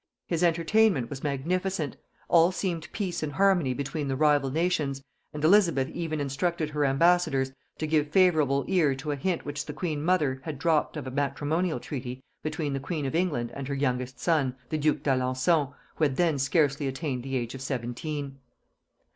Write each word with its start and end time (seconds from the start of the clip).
His 0.25 0.41
entertainment 0.43 1.11
was 1.11 1.21
magnificent; 1.23 1.95
all 2.27 2.51
seemed 2.51 2.91
peace 2.91 3.21
and 3.21 3.33
harmony 3.33 3.71
between 3.75 4.07
the 4.07 4.15
rival 4.15 4.49
nations; 4.49 5.03
and 5.31 5.43
Elizabeth 5.43 5.89
even 5.89 6.19
instructed 6.19 6.71
her 6.71 6.83
ambassadors 6.85 7.51
to 7.77 7.85
give 7.85 8.09
favorable 8.09 8.65
ear 8.67 8.95
to 8.95 9.11
a 9.11 9.15
hint 9.15 9.45
which 9.45 9.67
the 9.67 9.73
queen 9.73 10.01
mother 10.03 10.41
had 10.43 10.57
dropped 10.57 10.97
of 10.97 11.05
a 11.05 11.11
matrimonial 11.11 11.79
treaty 11.79 12.23
between 12.41 12.73
the 12.73 12.79
queen 12.79 13.05
of 13.05 13.13
England 13.13 13.51
and 13.53 13.67
her 13.67 13.75
youngest 13.75 14.19
son, 14.19 14.55
the 14.69 14.77
duke 14.79 15.03
d'Alençon, 15.03 15.71
who 15.97 16.03
had 16.03 16.15
then 16.15 16.39
scarcely 16.39 16.87
attained 16.87 17.21
the 17.21 17.35
age 17.35 17.53
of 17.53 17.61
seventeen. 17.61 18.39